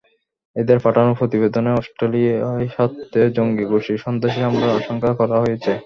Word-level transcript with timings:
এঁদের 0.55 0.77
পাঠানো 0.85 1.11
প্রতিবেদনে 1.19 1.71
অস্ট্রেলীয় 1.73 2.33
স্বার্থে 2.73 3.21
জঙ্গি 3.37 3.65
গোষ্ঠীর 3.71 4.03
সন্ত্রাসী 4.05 4.39
হামলার 4.41 4.77
আশঙ্কা 4.79 5.11
করা 5.19 5.37
হয়েছে। 5.43 5.71